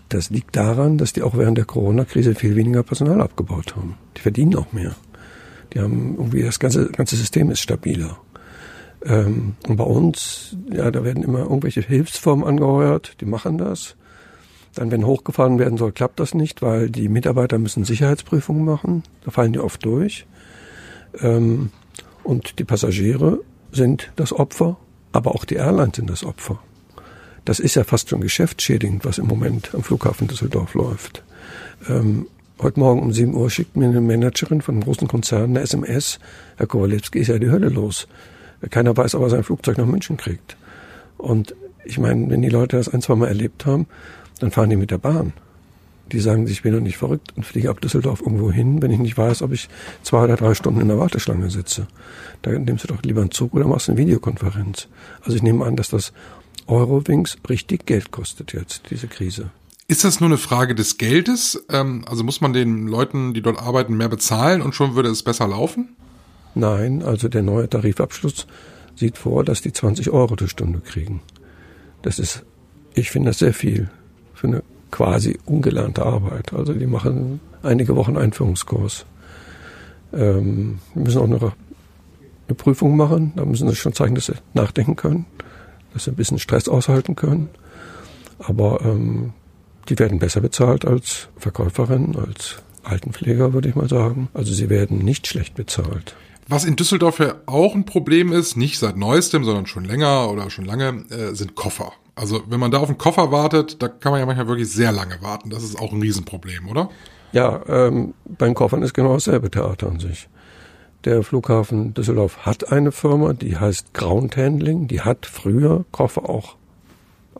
Das 0.10 0.30
liegt 0.30 0.56
daran, 0.56 0.98
dass 0.98 1.13
die 1.13 1.24
auch 1.24 1.36
während 1.38 1.57
der 1.57 1.66
Corona-Krise 1.66 2.36
viel 2.36 2.56
weniger 2.56 2.84
Personal 2.84 3.22
abgebaut 3.22 3.75
haben. 3.75 3.98
Die 4.18 4.22
verdienen 4.22 4.56
auch 4.56 4.72
mehr. 4.72 4.96
Die 5.74 5.80
haben 5.80 6.16
irgendwie 6.18 6.44
das 6.44 6.60
ganze, 6.60 6.92
ganze 6.92 7.16
System 7.16 7.50
ist 7.50 7.62
stabiler. 7.62 8.18
Ähm, 9.04 9.56
und 9.68 9.78
bei 9.78 9.84
uns, 9.84 10.56
ja, 10.72 10.90
da 10.92 11.04
werden 11.04 11.24
immer 11.24 11.40
irgendwelche 11.40 11.81
Hilfsformen 11.81 12.46
angeheuert, 12.46 13.18
die 13.22 13.25
machen 13.25 13.57
das. 13.57 13.96
Dann, 14.74 14.92
wenn 14.92 15.06
hochgefahren 15.06 15.57
werden 15.57 15.78
soll, 15.78 15.92
klappt 15.92 16.19
das 16.19 16.34
nicht, 16.34 16.62
weil 16.62 16.90
die 16.90 17.08
Mitarbeiter 17.08 17.58
müssen 17.58 17.86
Sicherheitsprüfungen 17.86 18.66
machen. 18.66 19.04
Da 19.24 19.31
fallen 19.31 19.54
die 19.54 19.60
oft 19.60 19.84
durch. 19.86 20.25
Ähm, 21.22 21.72
und 22.24 22.60
die 22.60 22.63
Passagiere 22.63 23.40
sind 23.72 24.12
das 24.16 24.34
Opfer, 24.34 24.78
aber 25.12 25.34
auch 25.34 25.46
die 25.46 25.56
Airlines 25.56 25.96
sind 25.96 26.10
das 26.10 26.24
Opfer. 26.24 26.60
Das 27.46 27.60
ist 27.60 27.76
ja 27.76 27.84
fast 27.84 28.10
schon 28.10 28.22
geschäftsschädigend, 28.22 29.06
was 29.06 29.20
im 29.20 29.28
Moment 29.28 29.74
am 29.74 29.84
Flughafen 29.84 30.28
Düsseldorf 30.28 30.74
läuft. 30.74 31.24
Ähm, 31.88 32.26
heute 32.60 32.80
Morgen 32.80 33.02
um 33.02 33.14
7 33.14 33.36
Uhr 33.36 33.52
schickt 33.52 33.78
mir 33.78 33.86
eine 33.86 34.02
Managerin 34.02 34.62
von 34.62 34.76
einem 34.76 34.84
großen 34.84 35.08
Konzern 35.08 35.52
eine 35.52 35.62
SMS. 35.62 36.20
Herr 36.58 36.66
Kowalewski 36.66 37.20
ist 37.20 37.28
ja 37.28 37.38
die 37.38 37.52
Hölle 37.52 37.70
los. 37.70 38.08
Keiner 38.72 38.98
weiß, 38.98 39.14
ob 39.14 39.22
er 39.22 39.30
sein 39.30 39.44
Flugzeug 39.44 39.78
nach 39.78 39.86
München 39.86 40.18
kriegt. 40.18 40.58
Und 41.18 41.56
ich 41.84 42.00
meine, 42.00 42.28
wenn 42.32 42.42
die 42.42 42.50
Leute 42.50 42.78
das 42.78 42.90
ein, 42.90 43.02
zwei 43.02 43.14
Mal 43.14 43.28
erlebt 43.28 43.68
haben, 43.68 43.86
dann 44.40 44.50
fahren 44.50 44.72
die 44.72 44.76
mit 44.76 44.90
der 44.90 44.98
Bahn. 44.98 45.34
Die 46.12 46.20
sagen 46.20 46.48
sich, 46.48 46.58
ich 46.58 46.64
bin 46.64 46.74
doch 46.74 46.82
nicht 46.82 46.98
verrückt 46.98 47.34
und 47.36 47.46
fliege 47.46 47.70
ab 47.70 47.82
Düsseldorf 47.82 48.22
irgendwo 48.22 48.52
hin, 48.52 48.82
wenn 48.82 48.92
ich 48.92 49.00
nicht 49.00 49.18
weiß, 49.18 49.44
ob 49.44 49.52
ich 49.52 49.70
zwei 50.02 50.24
oder 50.24 50.36
drei 50.36 50.56
Stunden 50.56 50.82
in 50.82 50.88
der 50.88 50.98
Warteschlange 50.98 51.50
sitze. 51.52 51.88
Da 52.42 52.52
nimmst 52.52 52.84
du 52.84 52.88
doch 52.88 53.02
lieber 53.04 53.22
einen 53.22 53.32
Zug 53.32 53.54
oder 53.54 53.68
machst 53.68 53.90
eine 53.90 53.98
Videokonferenz. 53.98 54.88
Also 55.22 55.36
ich 55.36 55.44
nehme 55.44 55.66
an, 55.66 55.76
dass 55.76 55.90
das 55.90 56.12
Eurowings 56.68 57.38
richtig 57.50 57.86
Geld 57.86 58.12
kostet 58.12 58.54
jetzt, 58.54 58.84
diese 58.90 59.08
Krise. 59.08 59.52
Ist 59.88 60.04
das 60.04 60.20
nur 60.20 60.30
eine 60.30 60.38
Frage 60.38 60.74
des 60.74 60.98
Geldes? 60.98 61.64
Ähm, 61.70 62.06
also 62.08 62.24
muss 62.24 62.42
man 62.42 62.54
den 62.54 62.88
Leuten, 62.88 63.34
die 63.34 63.42
dort 63.42 63.60
arbeiten, 63.60 63.96
mehr 63.96 64.10
bezahlen 64.10 64.62
und 64.62 64.74
schon 64.74 64.96
würde 64.96 65.10
es 65.10 65.22
besser 65.22 65.48
laufen? 65.48 65.96
Nein, 66.56 67.04
also 67.04 67.28
der 67.28 67.44
neue 67.44 67.70
Tarifabschluss 67.70 68.48
sieht 68.96 69.18
vor, 69.18 69.44
dass 69.44 69.62
die 69.62 69.74
20 69.74 70.10
Euro 70.10 70.36
die 70.36 70.48
Stunde 70.48 70.80
kriegen. 70.80 71.22
Das 72.02 72.18
ist, 72.18 72.44
ich 72.96 73.12
finde 73.12 73.30
das 73.30 73.40
sehr 73.40 73.54
viel 73.54 73.90
für 74.34 74.48
eine 74.48 74.64
quasi 74.90 75.38
ungelernte 75.46 76.04
Arbeit. 76.04 76.54
Also 76.54 76.74
die 76.74 76.88
machen 76.88 77.40
einige 77.62 77.96
Wochen 77.96 78.18
Einführungskurs. 78.18 79.06
Ähm, 80.14 80.80
müssen 80.96 81.20
auch 81.20 81.28
noch 81.28 81.42
eine 81.42 82.56
Prüfung 82.56 82.96
machen, 82.96 83.34
da 83.36 83.46
müssen 83.46 83.68
sie 83.68 83.76
schon 83.76 83.94
zeigen, 83.94 84.16
dass 84.16 84.28
sie 84.28 84.36
nachdenken 84.54 84.96
können 84.96 85.25
dass 85.96 86.04
sie 86.04 86.12
ein 86.12 86.16
bisschen 86.16 86.40
Stress 86.40 86.68
aushalten 86.68 87.16
können. 87.16 87.50
Aber 88.38 88.82
ähm, 88.84 89.32
die 89.88 89.98
werden 89.98 90.20
besser 90.20 90.42
bezahlt 90.42 90.86
als 90.86 91.30
Verkäuferin, 91.38 92.18
als 92.18 92.58
Altenpfleger, 92.84 93.54
würde 93.54 93.70
ich 93.70 93.75
mal 93.75 93.88
sagen. 93.88 94.28
Also 94.34 94.54
sie 94.54 94.70
werden 94.70 95.00
nicht 95.00 95.25
schlecht 95.25 95.56
bezahlt. 95.56 96.16
Was 96.50 96.66
in 96.66 96.75
Düsseldorf 96.75 97.20
ja 97.20 97.36
auch 97.46 97.74
ein 97.74 97.86
Problem 97.86 98.34
ist, 98.34 98.58
nicht 98.58 98.78
seit 98.78 98.98
neuestem, 98.98 99.46
sondern 99.46 99.68
schon 99.68 99.86
länger 99.86 100.30
oder 100.30 100.50
schon 100.50 100.66
lange, 100.66 101.06
äh, 101.10 101.34
sind 101.34 101.56
Koffer. 101.56 101.94
Also 102.14 102.44
wenn 102.48 102.60
man 102.60 102.72
da 102.72 102.80
auf 102.80 102.90
einen 102.90 102.98
Koffer 102.98 103.32
wartet, 103.32 103.82
da 103.82 103.88
kann 103.88 104.12
man 104.12 104.20
ja 104.20 104.25
manchmal 104.25 104.50
wirklich 104.50 104.70
sehr 104.70 104.92
lange 104.92 105.22
warten. 105.22 105.50
Das 105.50 105.64
ist 105.64 105.80
auch 105.80 105.94
ein 105.94 106.02
Riesenproblem, 106.02 106.68
oder? 106.68 106.90
Ja, 107.32 107.62
ähm, 107.68 108.14
beim 108.25 108.54
Koffern 108.54 108.84
ist 108.84 108.94
genau 108.94 109.14
dasselbe 109.14 109.50
Theater 109.50 109.88
an 109.88 110.00
sich. 110.00 110.28
Der 111.06 111.22
Flughafen 111.22 111.94
Düsseldorf 111.94 112.48
hat 112.48 112.72
eine 112.72 112.92
Firma, 112.92 113.34
die 113.34 113.58
heißt 113.58 113.94
Ground 113.94 114.38
Handling. 114.38 114.88
Die 114.88 115.02
hat 115.02 115.28
früher 115.28 115.86
Koffer 115.92 116.28
auch 116.28 116.56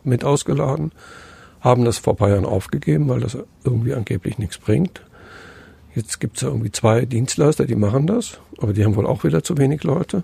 mit 0.04 0.22
ausgeladen, 0.22 0.92
haben 1.60 1.84
das 1.84 1.98
vor 1.98 2.16
paar 2.16 2.28
Jahren 2.28 2.44
aufgegeben, 2.44 3.08
weil 3.08 3.18
das 3.18 3.36
irgendwie 3.64 3.92
angeblich 3.92 4.38
nichts 4.38 4.58
bringt. 4.58 5.02
Jetzt 5.96 6.20
gibt 6.20 6.36
es 6.36 6.42
ja 6.42 6.48
irgendwie 6.48 6.70
zwei 6.70 7.06
Dienstleister, 7.06 7.64
die 7.64 7.74
machen 7.74 8.06
das, 8.06 8.38
aber 8.58 8.72
die 8.72 8.84
haben 8.84 8.94
wohl 8.94 9.06
auch 9.06 9.24
wieder 9.24 9.42
zu 9.42 9.58
wenig 9.58 9.82
Leute. 9.82 10.22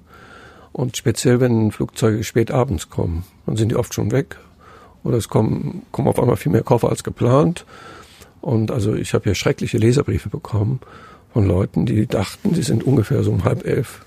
Und 0.71 0.97
speziell, 0.97 1.41
wenn 1.41 1.73
Flugzeuge 1.73 2.23
spät 2.23 2.53
abends 2.53 2.91
kommen, 2.91 3.25
dann 3.47 3.57
sind 3.57 3.71
die 3.71 3.77
oft 3.77 3.93
schon 3.93 4.13
weg. 4.13 4.37
Oder 5.03 5.17
es 5.17 5.29
kommen, 5.29 5.83
kommen 5.91 6.07
auf 6.07 6.21
einmal 6.21 6.37
viel 6.37 6.53
mehr 6.53 6.63
Koffer 6.63 6.91
als 6.91 7.03
geplant. 7.03 7.67
Und 8.41 8.71
also 8.71 8.95
ich 8.95 9.15
habe 9.15 9.25
hier 9.25 9.35
schreckliche 9.35 9.79
Leserbriefe 9.79 10.29
bekommen 10.29 10.79
von 11.33 11.47
Leuten, 11.47 11.87
die 11.87 12.07
dachten, 12.07 12.55
sie 12.55 12.63
sind 12.63 12.85
ungefähr 12.85 13.23
so 13.23 13.31
um 13.31 13.45
halb 13.45 13.65
elf 13.65 14.05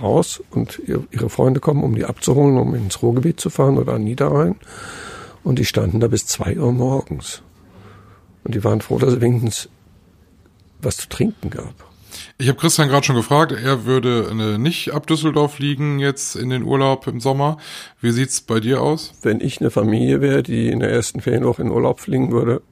raus 0.00 0.42
und 0.50 0.82
ihre 0.86 1.30
Freunde 1.30 1.60
kommen, 1.60 1.82
um 1.82 1.94
die 1.94 2.04
abzuholen, 2.04 2.58
um 2.58 2.74
ins 2.74 3.02
Ruhrgebiet 3.02 3.40
zu 3.40 3.48
fahren 3.50 3.78
oder 3.78 3.94
an 3.94 4.04
Niederrhein. 4.04 4.56
Und 5.42 5.58
die 5.58 5.64
standen 5.64 6.00
da 6.00 6.08
bis 6.08 6.26
zwei 6.26 6.58
Uhr 6.58 6.72
morgens. 6.72 7.42
Und 8.44 8.54
die 8.54 8.62
waren 8.64 8.80
froh, 8.80 8.98
dass 8.98 9.14
es 9.14 9.20
wenigstens 9.20 9.68
was 10.82 10.98
zu 10.98 11.08
trinken 11.08 11.50
gab. 11.50 11.74
Ich 12.38 12.48
habe 12.48 12.58
Christian 12.58 12.88
gerade 12.88 13.06
schon 13.06 13.16
gefragt, 13.16 13.52
er 13.52 13.84
würde 13.84 14.58
nicht 14.58 14.92
ab 14.92 15.06
Düsseldorf 15.06 15.54
fliegen 15.54 15.98
jetzt 15.98 16.36
in 16.36 16.50
den 16.50 16.62
Urlaub 16.62 17.06
im 17.06 17.20
Sommer. 17.20 17.58
Wie 18.00 18.10
sieht's 18.10 18.40
bei 18.40 18.60
dir 18.60 18.82
aus? 18.82 19.12
Wenn 19.22 19.40
ich 19.40 19.60
eine 19.60 19.70
Familie 19.70 20.20
wäre, 20.20 20.42
die 20.42 20.68
in 20.68 20.80
der 20.80 20.90
ersten 20.90 21.20
Ferienwoche 21.20 21.62
in 21.62 21.70
Urlaub 21.70 22.00
fliegen 22.00 22.32
würde, 22.32 22.62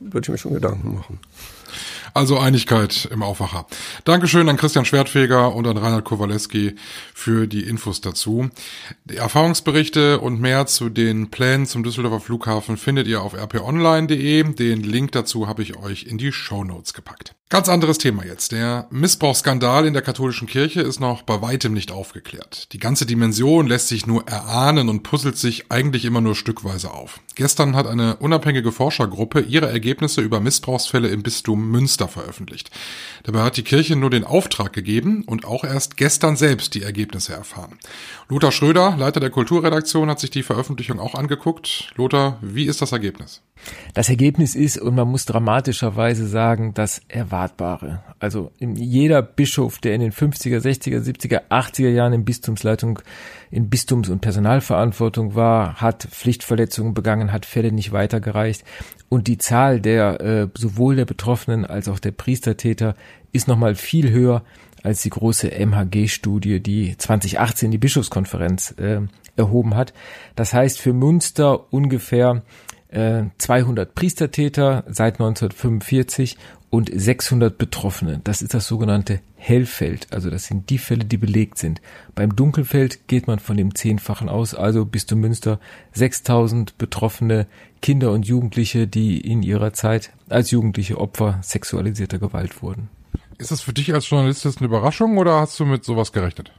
würde 0.00 0.26
ich 0.26 0.28
mir 0.30 0.38
schon 0.38 0.54
Gedanken 0.54 0.94
machen. 0.94 1.20
Also 2.14 2.38
Einigkeit 2.38 3.08
im 3.10 3.22
Aufwacher. 3.22 3.66
Dankeschön 4.04 4.48
an 4.48 4.56
Christian 4.56 4.84
Schwertfeger 4.84 5.54
und 5.54 5.66
an 5.66 5.76
Reinhard 5.76 6.04
Kowaleski 6.04 6.76
für 7.14 7.46
die 7.46 7.62
Infos 7.62 8.00
dazu. 8.00 8.50
Die 9.04 9.16
Erfahrungsberichte 9.16 10.20
und 10.20 10.40
mehr 10.40 10.66
zu 10.66 10.88
den 10.88 11.30
Plänen 11.30 11.66
zum 11.66 11.82
Düsseldorfer 11.82 12.20
Flughafen 12.20 12.76
findet 12.76 13.06
ihr 13.06 13.22
auf 13.22 13.34
rponline.de. 13.34 14.54
Den 14.54 14.82
Link 14.82 15.12
dazu 15.12 15.46
habe 15.46 15.62
ich 15.62 15.76
euch 15.76 16.04
in 16.04 16.18
die 16.18 16.32
Show 16.32 16.64
Notes 16.64 16.94
gepackt. 16.94 17.34
Ganz 17.50 17.70
anderes 17.70 17.96
Thema 17.96 18.26
jetzt. 18.26 18.52
Der 18.52 18.86
Missbrauchsskandal 18.90 19.86
in 19.86 19.94
der 19.94 20.02
katholischen 20.02 20.46
Kirche 20.46 20.82
ist 20.82 21.00
noch 21.00 21.22
bei 21.22 21.40
weitem 21.40 21.72
nicht 21.72 21.90
aufgeklärt. 21.90 22.72
Die 22.72 22.78
ganze 22.78 23.06
Dimension 23.06 23.66
lässt 23.66 23.88
sich 23.88 24.06
nur 24.06 24.28
erahnen 24.28 24.90
und 24.90 25.02
puzzelt 25.02 25.38
sich 25.38 25.72
eigentlich 25.72 26.04
immer 26.04 26.20
nur 26.20 26.36
stückweise 26.36 26.90
auf. 26.90 27.20
Gestern 27.38 27.76
hat 27.76 27.86
eine 27.86 28.16
unabhängige 28.16 28.72
Forschergruppe 28.72 29.38
ihre 29.38 29.70
Ergebnisse 29.70 30.22
über 30.22 30.40
Missbrauchsfälle 30.40 31.06
im 31.06 31.22
Bistum 31.22 31.70
Münster 31.70 32.08
veröffentlicht. 32.08 32.68
Dabei 33.22 33.42
hat 33.42 33.56
die 33.56 33.62
Kirche 33.62 33.94
nur 33.94 34.10
den 34.10 34.24
Auftrag 34.24 34.72
gegeben 34.72 35.22
und 35.24 35.44
auch 35.44 35.62
erst 35.62 35.96
gestern 35.96 36.34
selbst 36.34 36.74
die 36.74 36.82
Ergebnisse 36.82 37.34
erfahren. 37.34 37.78
Lothar 38.28 38.50
Schröder, 38.50 38.96
Leiter 38.98 39.20
der 39.20 39.30
Kulturredaktion, 39.30 40.10
hat 40.10 40.18
sich 40.18 40.30
die 40.30 40.42
Veröffentlichung 40.42 40.98
auch 40.98 41.14
angeguckt. 41.14 41.92
Lothar, 41.94 42.38
wie 42.42 42.64
ist 42.64 42.82
das 42.82 42.90
Ergebnis? 42.90 43.40
Das 43.94 44.08
Ergebnis 44.08 44.54
ist, 44.54 44.78
und 44.78 44.94
man 44.94 45.08
muss 45.08 45.24
dramatischerweise 45.24 46.26
sagen, 46.26 46.74
das 46.74 47.00
Erwartbare. 47.08 48.02
Also 48.18 48.52
jeder 48.58 49.22
Bischof, 49.22 49.78
der 49.78 49.94
in 49.94 50.00
den 50.00 50.12
50er, 50.12 50.58
60er, 50.58 51.00
70er, 51.00 51.48
80er 51.50 51.88
Jahren 51.88 52.12
in 52.12 52.24
Bistumsleitung, 52.24 53.00
in 53.50 53.70
Bistums- 53.70 54.10
und 54.10 54.20
Personalverantwortung 54.20 55.34
war, 55.34 55.80
hat 55.80 56.04
Pflichtverletzungen 56.10 56.94
begangen, 56.94 57.27
hat 57.32 57.46
Fälle 57.46 57.72
nicht 57.72 57.92
weitergereicht. 57.92 58.64
Und 59.08 59.26
die 59.26 59.38
Zahl 59.38 59.80
der 59.80 60.20
äh, 60.20 60.48
sowohl 60.56 60.96
der 60.96 61.04
Betroffenen 61.04 61.64
als 61.64 61.88
auch 61.88 61.98
der 61.98 62.12
Priestertäter 62.12 62.94
ist 63.32 63.48
nochmal 63.48 63.74
viel 63.74 64.10
höher 64.10 64.42
als 64.82 65.02
die 65.02 65.10
große 65.10 65.50
MHG-Studie, 65.50 66.60
die 66.60 66.96
2018 66.96 67.70
die 67.70 67.78
Bischofskonferenz 67.78 68.74
äh, 68.78 69.00
erhoben 69.36 69.74
hat. 69.74 69.92
Das 70.36 70.54
heißt 70.54 70.80
für 70.80 70.92
Münster 70.92 71.72
ungefähr 71.72 72.42
200 72.90 73.88
äh, 73.88 73.92
Priestertäter 73.92 74.84
seit 74.88 75.14
1945 75.14 76.38
und 76.70 76.90
600 76.94 77.56
Betroffene. 77.56 78.20
Das 78.24 78.42
ist 78.42 78.52
das 78.52 78.66
sogenannte 78.66 79.20
Hellfeld. 79.36 80.08
Also 80.10 80.28
das 80.28 80.44
sind 80.44 80.68
die 80.68 80.78
Fälle, 80.78 81.04
die 81.04 81.16
belegt 81.16 81.58
sind. 81.58 81.80
Beim 82.14 82.36
Dunkelfeld 82.36 83.08
geht 83.08 83.26
man 83.26 83.38
von 83.38 83.56
dem 83.56 83.74
Zehnfachen 83.74 84.28
aus. 84.28 84.54
Also 84.54 84.84
bis 84.84 85.06
zu 85.06 85.16
Münster 85.16 85.60
6000 85.92 86.76
betroffene 86.76 87.46
Kinder 87.80 88.12
und 88.12 88.26
Jugendliche, 88.26 88.86
die 88.86 89.20
in 89.20 89.42
ihrer 89.42 89.72
Zeit 89.72 90.10
als 90.28 90.50
jugendliche 90.50 90.98
Opfer 90.98 91.38
sexualisierter 91.42 92.18
Gewalt 92.18 92.62
wurden. 92.62 92.90
Ist 93.38 93.50
das 93.50 93.62
für 93.62 93.72
dich 93.72 93.94
als 93.94 94.10
Journalist 94.10 94.44
jetzt 94.44 94.58
eine 94.58 94.66
Überraschung 94.66 95.16
oder 95.16 95.40
hast 95.40 95.58
du 95.60 95.64
mit 95.64 95.84
sowas 95.84 96.12
gerechnet? 96.12 96.52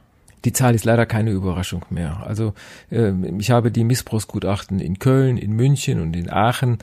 Die 0.46 0.52
Zahl 0.52 0.74
ist 0.74 0.86
leider 0.86 1.04
keine 1.04 1.30
Überraschung 1.30 1.84
mehr. 1.90 2.24
Also 2.26 2.54
äh, 2.90 3.12
ich 3.38 3.50
habe 3.50 3.70
die 3.70 3.84
Missbrauchsgutachten 3.84 4.80
in 4.80 4.98
Köln, 4.98 5.36
in 5.36 5.52
München 5.52 6.00
und 6.00 6.16
in 6.16 6.30
Aachen 6.30 6.78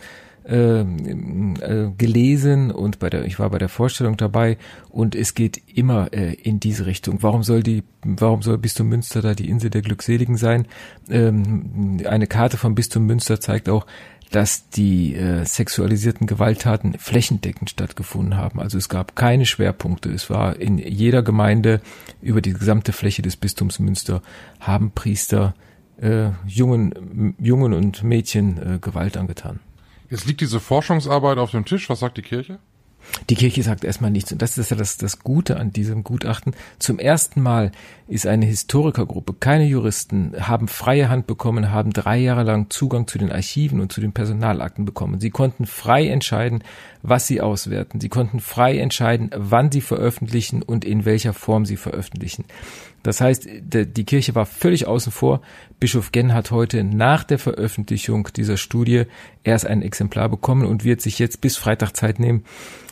äh, 0.47 0.81
äh, 0.81 1.91
gelesen 1.97 2.71
und 2.71 2.99
bei 2.99 3.09
der 3.09 3.25
ich 3.25 3.39
war 3.39 3.49
bei 3.49 3.57
der 3.57 3.69
Vorstellung 3.69 4.17
dabei 4.17 4.57
und 4.89 5.13
es 5.15 5.33
geht 5.33 5.61
immer 5.73 6.13
äh, 6.13 6.33
in 6.33 6.59
diese 6.59 6.85
Richtung. 6.85 7.21
Warum 7.21 7.43
soll 7.43 7.63
die 7.63 7.83
warum 8.03 8.41
soll 8.41 8.57
Bistum 8.57 8.87
Münster 8.87 9.21
da 9.21 9.33
die 9.33 9.49
Insel 9.49 9.69
der 9.69 9.81
Glückseligen 9.81 10.37
sein? 10.37 10.67
Ähm, 11.09 11.99
eine 12.05 12.27
Karte 12.27 12.57
von 12.57 12.75
Bistum 12.75 13.05
Münster 13.05 13.39
zeigt 13.39 13.67
auch, 13.67 13.85
dass 14.31 14.69
die 14.69 15.15
äh, 15.15 15.45
sexualisierten 15.45 16.27
Gewalttaten 16.27 16.97
flächendeckend 16.97 17.69
stattgefunden 17.69 18.37
haben. 18.37 18.59
Also 18.59 18.77
es 18.77 18.89
gab 18.89 19.15
keine 19.15 19.45
Schwerpunkte. 19.45 20.09
Es 20.09 20.29
war 20.29 20.59
in 20.59 20.77
jeder 20.77 21.23
Gemeinde 21.23 21.81
über 22.21 22.41
die 22.41 22.53
gesamte 22.53 22.91
Fläche 22.91 23.21
des 23.21 23.37
Bistums 23.37 23.79
Münster 23.79 24.21
haben 24.59 24.91
Priester 24.91 25.55
äh, 26.01 26.29
Jungen, 26.45 27.35
Jungen 27.39 27.73
und 27.73 28.03
Mädchen 28.03 28.75
äh, 28.75 28.79
Gewalt 28.79 29.17
angetan. 29.17 29.59
Jetzt 30.09 30.25
liegt 30.25 30.41
diese 30.41 30.59
Forschungsarbeit 30.59 31.37
auf 31.37 31.51
dem 31.51 31.65
Tisch. 31.65 31.89
Was 31.89 31.99
sagt 31.99 32.17
die 32.17 32.21
Kirche? 32.21 32.59
Die 33.29 33.35
Kirche 33.35 33.63
sagt 33.63 33.83
erstmal 33.83 34.11
nichts. 34.11 34.31
Und 34.31 34.41
das 34.41 34.57
ist 34.57 34.71
ja 34.71 34.77
das, 34.77 34.97
das 34.97 35.19
Gute 35.19 35.57
an 35.57 35.71
diesem 35.71 36.03
Gutachten. 36.03 36.55
Zum 36.79 36.99
ersten 36.99 37.41
Mal 37.41 37.71
ist 38.07 38.27
eine 38.27 38.45
Historikergruppe, 38.45 39.33
keine 39.33 39.65
Juristen, 39.65 40.33
haben 40.39 40.67
freie 40.67 41.09
Hand 41.09 41.27
bekommen, 41.27 41.71
haben 41.71 41.91
drei 41.91 42.17
Jahre 42.17 42.43
lang 42.43 42.69
Zugang 42.69 43.07
zu 43.07 43.17
den 43.17 43.31
Archiven 43.31 43.79
und 43.79 43.91
zu 43.91 44.01
den 44.01 44.13
Personalakten 44.13 44.85
bekommen. 44.85 45.19
Sie 45.19 45.29
konnten 45.29 45.65
frei 45.65 46.07
entscheiden, 46.07 46.63
was 47.01 47.27
sie 47.27 47.41
auswerten. 47.41 47.99
Sie 47.99 48.09
konnten 48.09 48.39
frei 48.39 48.77
entscheiden, 48.77 49.31
wann 49.35 49.71
sie 49.71 49.81
veröffentlichen 49.81 50.61
und 50.61 50.85
in 50.85 51.05
welcher 51.05 51.33
Form 51.33 51.65
sie 51.65 51.77
veröffentlichen. 51.77 52.45
Das 53.07 53.21
heißt, 53.21 53.47
die 53.47 54.03
Kirche 54.03 54.35
war 54.35 54.45
völlig 54.45 54.85
außen 54.85 55.13
vor. 55.13 55.39
Bischof 55.79 56.11
Genn 56.11 56.33
hat 56.33 56.51
heute 56.51 56.83
nach 56.83 57.23
der 57.23 57.39
Veröffentlichung 57.39 58.27
dieser 58.35 58.57
Studie 58.57 59.05
erst 59.45 59.65
ein 59.65 59.81
Exemplar 59.81 60.27
bekommen 60.27 60.65
und 60.65 60.83
wird 60.83 60.99
sich 60.99 61.17
jetzt 61.17 61.39
bis 61.39 61.55
Freitag 61.55 61.95
Zeit 61.95 62.19
nehmen, 62.19 62.43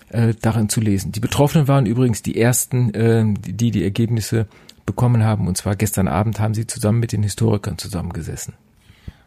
äh, 0.07 0.33
darin 0.41 0.69
zu 0.69 0.79
lesen. 0.79 1.11
Die 1.11 1.19
Betroffenen 1.19 1.67
waren 1.67 1.85
übrigens 1.85 2.21
die 2.21 2.39
ersten, 2.39 2.93
äh, 2.93 3.25
die 3.37 3.71
die 3.71 3.83
Ergebnisse 3.83 4.47
bekommen 4.85 5.25
haben. 5.25 5.49
Und 5.49 5.57
zwar 5.57 5.75
gestern 5.75 6.07
Abend 6.07 6.39
haben 6.39 6.53
sie 6.53 6.65
zusammen 6.65 7.01
mit 7.01 7.11
den 7.11 7.21
Historikern 7.21 7.77
zusammengesessen. 7.77 8.53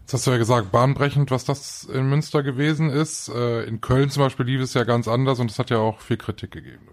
Jetzt 0.00 0.14
hast 0.14 0.26
du 0.26 0.30
ja 0.30 0.38
gesagt, 0.38 0.72
bahnbrechend, 0.72 1.30
was 1.30 1.44
das 1.44 1.84
in 1.84 2.08
Münster 2.08 2.42
gewesen 2.42 2.88
ist. 2.88 3.28
Äh, 3.28 3.64
in 3.64 3.82
Köln 3.82 4.08
zum 4.08 4.22
Beispiel 4.22 4.46
lief 4.46 4.62
es 4.62 4.72
ja 4.72 4.84
ganz 4.84 5.06
anders 5.06 5.38
und 5.38 5.50
es 5.50 5.58
hat 5.58 5.68
ja 5.68 5.76
auch 5.80 6.00
viel 6.00 6.16
Kritik 6.16 6.50
gegeben. 6.50 6.88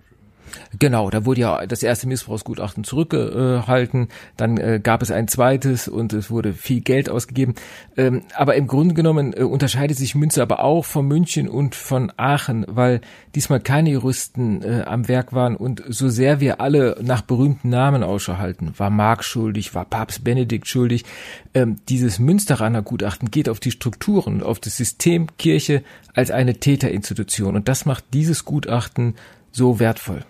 Genau, 0.77 1.09
da 1.09 1.25
wurde 1.25 1.41
ja 1.41 1.65
das 1.65 1.83
erste 1.83 2.07
Missbrauchsgutachten 2.07 2.83
zurückgehalten, 2.83 4.09
dann 4.37 4.57
äh, 4.57 4.79
gab 4.81 5.01
es 5.01 5.11
ein 5.11 5.27
zweites 5.27 5.87
und 5.87 6.13
es 6.13 6.29
wurde 6.29 6.53
viel 6.53 6.81
Geld 6.81 7.09
ausgegeben. 7.09 7.55
Ähm, 7.97 8.23
aber 8.35 8.55
im 8.55 8.67
Grunde 8.67 8.93
genommen 8.93 9.33
äh, 9.33 9.43
unterscheidet 9.43 9.97
sich 9.97 10.15
Münster 10.15 10.43
aber 10.43 10.63
auch 10.63 10.85
von 10.85 11.07
München 11.07 11.47
und 11.47 11.75
von 11.75 12.11
Aachen, 12.17 12.65
weil 12.67 13.01
diesmal 13.35 13.59
keine 13.59 13.91
Juristen 13.91 14.61
äh, 14.61 14.83
am 14.85 15.07
Werk 15.07 15.33
waren 15.33 15.55
und 15.55 15.83
so 15.87 16.09
sehr 16.09 16.39
wir 16.39 16.61
alle 16.61 16.97
nach 17.01 17.21
berühmten 17.21 17.69
Namen 17.69 18.03
Ausschau 18.03 18.37
halten, 18.37 18.73
war 18.77 18.89
Mark 18.89 19.23
schuldig, 19.23 19.73
war 19.75 19.85
Papst 19.85 20.23
Benedikt 20.23 20.67
schuldig, 20.67 21.03
ähm, 21.53 21.77
dieses 21.89 22.19
Münsteraner 22.19 22.81
Gutachten 22.81 23.31
geht 23.31 23.49
auf 23.49 23.59
die 23.59 23.71
Strukturen, 23.71 24.43
auf 24.43 24.59
das 24.59 24.77
System 24.77 25.27
Kirche 25.37 25.83
als 26.13 26.31
eine 26.31 26.55
Täterinstitution 26.55 27.55
und 27.55 27.67
das 27.67 27.85
macht 27.85 28.05
dieses 28.13 28.45
Gutachten 28.45 29.15
so 29.51 29.79
wertvoll. 29.79 30.25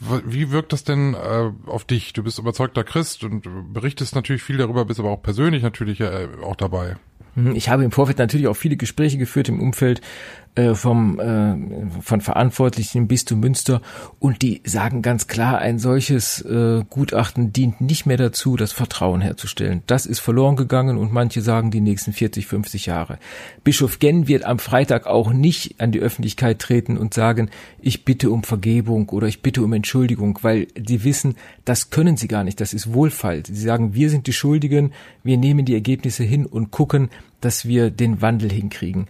Wie 0.00 0.50
wirkt 0.50 0.72
das 0.72 0.84
denn 0.84 1.14
äh, 1.14 1.50
auf 1.66 1.84
dich? 1.84 2.12
Du 2.12 2.22
bist 2.22 2.38
überzeugter 2.38 2.84
Christ 2.84 3.24
und 3.24 3.72
berichtest 3.72 4.14
natürlich 4.14 4.42
viel 4.42 4.56
darüber, 4.56 4.84
bist 4.84 5.00
aber 5.00 5.10
auch 5.10 5.22
persönlich 5.22 5.62
natürlich 5.62 6.00
äh, 6.00 6.28
auch 6.42 6.56
dabei. 6.56 6.96
Ich 7.54 7.68
habe 7.68 7.82
im 7.82 7.90
Vorfeld 7.90 8.18
natürlich 8.18 8.46
auch 8.46 8.54
viele 8.54 8.76
Gespräche 8.76 9.18
geführt 9.18 9.48
im 9.48 9.60
Umfeld 9.60 10.00
äh, 10.56 10.74
vom, 10.74 11.18
äh, 11.18 11.56
von 12.00 12.20
Verantwortlichen 12.20 12.98
im 12.98 13.08
Bistum 13.08 13.40
Münster 13.40 13.82
und 14.20 14.40
die 14.42 14.62
sagen 14.64 15.02
ganz 15.02 15.26
klar, 15.26 15.58
ein 15.58 15.80
solches 15.80 16.42
äh, 16.42 16.84
Gutachten 16.88 17.52
dient 17.52 17.80
nicht 17.80 18.06
mehr 18.06 18.18
dazu, 18.18 18.54
das 18.54 18.70
Vertrauen 18.70 19.20
herzustellen. 19.20 19.82
Das 19.88 20.06
ist 20.06 20.20
verloren 20.20 20.54
gegangen 20.54 20.96
und 20.96 21.12
manche 21.12 21.40
sagen 21.40 21.72
die 21.72 21.80
nächsten 21.80 22.12
40, 22.12 22.46
50 22.46 22.86
Jahre. 22.86 23.18
Bischof 23.64 23.98
Genn 23.98 24.28
wird 24.28 24.44
am 24.44 24.60
Freitag 24.60 25.08
auch 25.08 25.32
nicht 25.32 25.80
an 25.80 25.90
die 25.90 25.98
Öffentlichkeit 25.98 26.60
treten 26.60 26.96
und 26.98 27.14
sagen, 27.14 27.50
ich 27.80 28.04
bitte 28.04 28.30
um 28.30 28.44
Vergebung 28.44 29.08
oder 29.08 29.26
ich 29.26 29.42
bitte 29.42 29.60
um 29.60 29.72
Entschuldigung, 29.72 30.38
weil 30.42 30.66
die 30.76 31.02
wissen, 31.02 31.34
das 31.64 31.90
können 31.90 32.16
sie 32.16 32.28
gar 32.28 32.44
nicht, 32.44 32.60
das 32.60 32.74
ist 32.74 32.94
Wohlfall. 32.94 33.42
Sie 33.44 33.56
sagen, 33.56 33.94
wir 33.94 34.08
sind 34.08 34.28
die 34.28 34.32
Schuldigen, 34.32 34.92
wir 35.24 35.36
nehmen 35.36 35.64
die 35.64 35.74
Ergebnisse 35.74 36.22
hin 36.22 36.46
und 36.46 36.70
gucken, 36.70 37.03
dass 37.40 37.66
wir 37.66 37.90
den 37.90 38.22
Wandel 38.22 38.50
hinkriegen. 38.50 39.06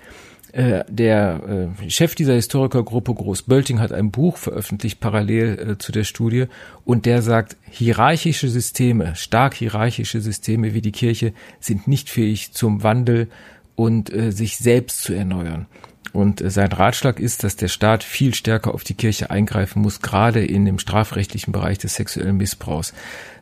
Äh, 0.54 0.84
der 0.88 1.72
äh, 1.82 1.90
Chef 1.90 2.14
dieser 2.14 2.34
Historikergruppe 2.34 3.12
Groß-Bölting 3.12 3.80
hat 3.80 3.90
ein 3.90 4.12
Buch 4.12 4.36
veröffentlicht 4.36 5.00
parallel 5.00 5.58
äh, 5.58 5.78
zu 5.78 5.90
der 5.90 6.04
Studie 6.04 6.44
und 6.84 7.06
der 7.06 7.22
sagt, 7.22 7.56
hierarchische 7.68 8.48
Systeme, 8.48 9.16
stark 9.16 9.54
hierarchische 9.54 10.20
Systeme 10.20 10.72
wie 10.72 10.80
die 10.80 10.92
Kirche 10.92 11.32
sind 11.58 11.88
nicht 11.88 12.08
fähig 12.08 12.52
zum 12.52 12.84
Wandel 12.84 13.28
und 13.74 14.12
sich 14.28 14.58
selbst 14.58 15.02
zu 15.02 15.14
erneuern. 15.14 15.66
Und 16.14 16.40
sein 16.46 16.70
Ratschlag 16.72 17.18
ist, 17.18 17.42
dass 17.42 17.56
der 17.56 17.66
Staat 17.66 18.04
viel 18.04 18.34
stärker 18.34 18.72
auf 18.72 18.84
die 18.84 18.94
Kirche 18.94 19.30
eingreifen 19.30 19.82
muss, 19.82 20.00
gerade 20.00 20.44
in 20.44 20.64
dem 20.64 20.78
strafrechtlichen 20.78 21.52
Bereich 21.52 21.78
des 21.78 21.96
sexuellen 21.96 22.36
Missbrauchs. 22.36 22.94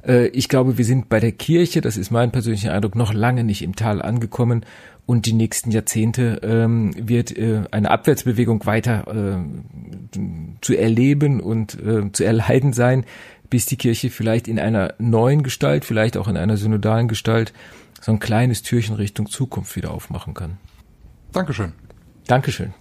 Äh, 0.07 0.29
ich 0.29 0.49
glaube, 0.49 0.79
wir 0.79 0.87
sind 0.87 1.11
bei 1.11 1.21
der 1.21 1.33
Kirche, 1.33 1.83
das 1.83 1.99
ist 1.99 2.11
mein 2.11 2.33
persönlicher 2.33 2.73
Eindruck, 2.73 2.97
noch 2.97 3.13
lange 3.13 3.45
nicht 3.45 3.61
im 3.61 3.77
Tal 3.77 4.01
angekommen 4.01 4.65
und 5.05 5.27
die 5.27 5.35
nächsten 5.35 5.71
Jahrzehnte 5.71 6.41
ähm, 6.43 6.95
wird 6.97 7.37
äh, 7.37 7.65
eine 7.71 7.91
Abwärtsbewegung 7.91 8.65
weiter 8.65 9.07
äh, 9.07 10.19
zu 10.63 10.75
erleben 10.75 11.41
und 11.41 11.79
äh, 11.79 12.11
zu 12.11 12.25
erleiden 12.25 12.73
sein, 12.73 13.05
bis 13.51 13.67
die 13.67 13.77
Kirche 13.77 14.09
vielleicht 14.09 14.49
in 14.49 14.59
einer 14.59 14.95
neuen 14.99 15.43
Gestalt, 15.43 15.85
vielleicht 15.85 16.17
auch 16.17 16.27
in 16.27 16.39
einer 16.39 16.57
synodalen 16.57 17.07
Gestalt, 17.07 17.53
so 18.01 18.13
ein 18.13 18.19
kleines 18.19 18.63
Türchen 18.63 18.97
Richtung 18.97 19.29
Zukunft 19.29 19.77
wieder 19.77 19.91
aufmachen 19.91 20.33
kann. 20.33 20.57
Dankeschön. 21.33 21.73
Dankeschön. 22.27 22.75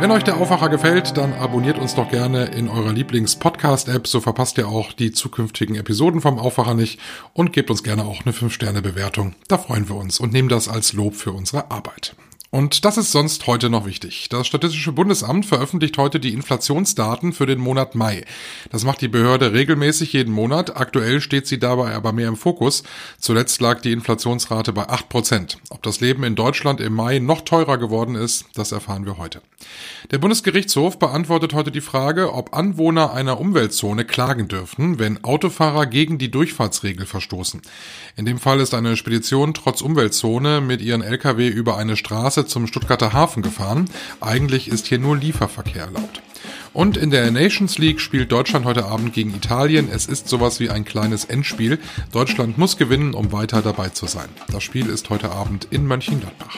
Wenn 0.00 0.10
euch 0.10 0.24
der 0.24 0.36
Aufwacher 0.36 0.68
gefällt, 0.68 1.16
dann 1.16 1.32
abonniert 1.32 1.78
uns 1.78 1.94
doch 1.94 2.10
gerne 2.10 2.46
in 2.46 2.68
eurer 2.68 2.92
Lieblings-Podcast-App, 2.92 4.06
so 4.06 4.20
verpasst 4.20 4.58
ihr 4.58 4.68
auch 4.68 4.92
die 4.92 5.12
zukünftigen 5.12 5.76
Episoden 5.76 6.20
vom 6.20 6.38
Aufwacher 6.38 6.74
nicht 6.74 7.00
und 7.32 7.54
gebt 7.54 7.70
uns 7.70 7.82
gerne 7.82 8.04
auch 8.04 8.22
eine 8.26 8.34
5-Sterne-Bewertung. 8.34 9.34
Da 9.48 9.56
freuen 9.56 9.88
wir 9.88 9.96
uns 9.96 10.20
und 10.20 10.32
nehmen 10.32 10.50
das 10.50 10.68
als 10.68 10.92
Lob 10.92 11.14
für 11.14 11.32
unsere 11.32 11.70
Arbeit. 11.70 12.16
Und 12.54 12.84
das 12.84 12.98
ist 12.98 13.10
sonst 13.10 13.48
heute 13.48 13.68
noch 13.68 13.84
wichtig. 13.84 14.28
Das 14.28 14.46
Statistische 14.46 14.92
Bundesamt 14.92 15.44
veröffentlicht 15.44 15.98
heute 15.98 16.20
die 16.20 16.32
Inflationsdaten 16.32 17.32
für 17.32 17.46
den 17.46 17.58
Monat 17.58 17.96
Mai. 17.96 18.24
Das 18.70 18.84
macht 18.84 19.00
die 19.00 19.08
Behörde 19.08 19.52
regelmäßig 19.52 20.12
jeden 20.12 20.32
Monat. 20.32 20.76
Aktuell 20.76 21.20
steht 21.20 21.48
sie 21.48 21.58
dabei 21.58 21.94
aber 21.94 22.12
mehr 22.12 22.28
im 22.28 22.36
Fokus. 22.36 22.84
Zuletzt 23.18 23.60
lag 23.60 23.80
die 23.80 23.90
Inflationsrate 23.90 24.72
bei 24.72 24.88
8 24.88 25.08
Prozent. 25.08 25.58
Ob 25.68 25.82
das 25.82 25.98
Leben 25.98 26.22
in 26.22 26.36
Deutschland 26.36 26.80
im 26.80 26.94
Mai 26.94 27.18
noch 27.18 27.40
teurer 27.40 27.76
geworden 27.76 28.14
ist, 28.14 28.44
das 28.54 28.70
erfahren 28.70 29.04
wir 29.04 29.18
heute. 29.18 29.42
Der 30.12 30.18
Bundesgerichtshof 30.18 31.00
beantwortet 31.00 31.54
heute 31.54 31.72
die 31.72 31.80
Frage, 31.80 32.32
ob 32.34 32.54
Anwohner 32.54 33.14
einer 33.14 33.40
Umweltzone 33.40 34.04
klagen 34.04 34.46
dürfen, 34.46 35.00
wenn 35.00 35.24
Autofahrer 35.24 35.86
gegen 35.86 36.18
die 36.18 36.30
Durchfahrtsregel 36.30 37.06
verstoßen. 37.06 37.62
In 38.14 38.26
dem 38.26 38.38
Fall 38.38 38.60
ist 38.60 38.74
eine 38.74 38.96
Spedition 38.96 39.54
trotz 39.54 39.80
Umweltzone 39.80 40.60
mit 40.60 40.82
ihren 40.82 41.02
Lkw 41.02 41.48
über 41.48 41.76
eine 41.78 41.96
Straße 41.96 42.43
zum 42.46 42.66
Stuttgarter 42.66 43.12
Hafen 43.12 43.42
gefahren. 43.42 43.88
Eigentlich 44.20 44.68
ist 44.68 44.86
hier 44.86 44.98
nur 44.98 45.16
Lieferverkehr 45.16 45.84
erlaubt. 45.84 46.22
Und 46.72 46.96
in 46.96 47.10
der 47.10 47.30
Nations 47.30 47.78
League 47.78 48.00
spielt 48.00 48.32
Deutschland 48.32 48.64
heute 48.64 48.86
Abend 48.86 49.12
gegen 49.12 49.34
Italien. 49.34 49.88
Es 49.90 50.06
ist 50.06 50.28
sowas 50.28 50.58
wie 50.58 50.70
ein 50.70 50.84
kleines 50.84 51.24
Endspiel. 51.24 51.78
Deutschland 52.12 52.58
muss 52.58 52.76
gewinnen, 52.76 53.14
um 53.14 53.30
weiter 53.30 53.62
dabei 53.62 53.90
zu 53.90 54.06
sein. 54.06 54.28
Das 54.50 54.64
Spiel 54.64 54.88
ist 54.88 55.08
heute 55.08 55.30
Abend 55.30 55.68
in 55.70 55.86
Mönchengladbach. 55.86 56.56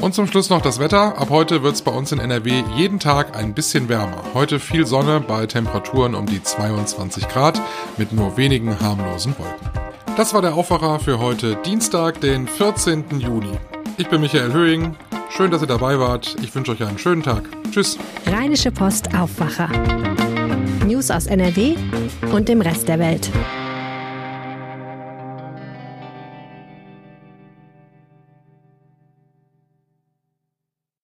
Und 0.00 0.14
zum 0.14 0.26
Schluss 0.26 0.50
noch 0.50 0.62
das 0.62 0.78
Wetter. 0.78 1.18
Ab 1.18 1.28
heute 1.30 1.62
wird 1.62 1.74
es 1.74 1.82
bei 1.82 1.90
uns 1.90 2.12
in 2.12 2.18
NRW 2.18 2.64
jeden 2.76 2.98
Tag 2.98 3.36
ein 3.36 3.54
bisschen 3.54 3.88
wärmer. 3.88 4.24
Heute 4.34 4.60
viel 4.60 4.86
Sonne 4.86 5.20
bei 5.20 5.46
Temperaturen 5.46 6.14
um 6.14 6.26
die 6.26 6.42
22 6.42 7.28
Grad 7.28 7.60
mit 7.96 8.12
nur 8.12 8.36
wenigen 8.36 8.78
harmlosen 8.80 9.34
Wolken. 9.38 9.70
Das 10.16 10.32
war 10.32 10.42
der 10.42 10.54
Aufwacher 10.54 10.98
für 10.98 11.18
heute 11.18 11.56
Dienstag, 11.56 12.20
den 12.22 12.48
14. 12.48 13.20
Juni. 13.20 13.58
Ich 13.98 14.08
bin 14.08 14.20
Michael 14.20 14.52
Höhing. 14.52 14.94
Schön, 15.30 15.50
dass 15.50 15.62
ihr 15.62 15.66
dabei 15.66 15.98
wart. 15.98 16.36
Ich 16.42 16.54
wünsche 16.54 16.72
euch 16.72 16.82
einen 16.82 16.98
schönen 16.98 17.22
Tag. 17.22 17.44
Tschüss. 17.70 17.98
Rheinische 18.26 18.70
Post 18.70 19.14
Aufwacher. 19.14 19.68
News 20.86 21.10
aus 21.10 21.26
NRW 21.26 21.76
und 22.32 22.48
dem 22.48 22.60
Rest 22.60 22.88
der 22.88 22.98
Welt. 22.98 23.30